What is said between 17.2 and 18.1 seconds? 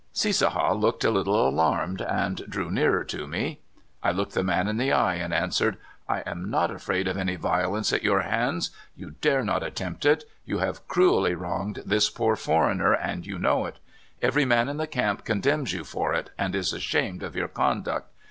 of your conduct.